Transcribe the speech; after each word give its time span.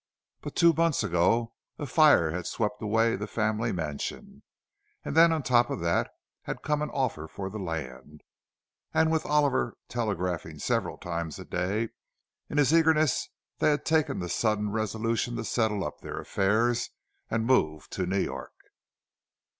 But 0.41 0.55
two 0.55 0.73
months 0.73 1.03
ago 1.03 1.53
a 1.77 1.85
fire 1.85 2.31
had 2.31 2.47
swept 2.47 2.81
away 2.81 3.15
the 3.15 3.27
family 3.27 3.71
mansion, 3.71 4.41
and 5.05 5.15
then 5.15 5.31
on 5.31 5.43
top 5.43 5.69
of 5.69 5.79
that 5.81 6.09
had 6.45 6.63
come 6.63 6.81
an 6.81 6.89
offer 6.89 7.27
for 7.27 7.51
the 7.51 7.59
land; 7.59 8.21
and 8.95 9.11
with 9.11 9.27
Oliver 9.27 9.77
telegraphing 9.89 10.57
several 10.57 10.97
times 10.97 11.37
a 11.37 11.45
day 11.45 11.89
in 12.49 12.57
his 12.57 12.73
eagerness, 12.73 13.29
they 13.59 13.69
had 13.69 13.85
taken 13.85 14.17
the 14.17 14.27
sudden 14.29 14.71
resolution 14.71 15.35
to 15.35 15.45
settle 15.45 15.85
up 15.85 16.01
their 16.01 16.19
affairs 16.19 16.89
and 17.29 17.45
move 17.45 17.87
to 17.91 18.07
New 18.07 18.21
York. 18.21 18.55